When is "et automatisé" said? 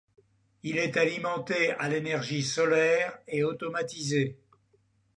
3.27-4.35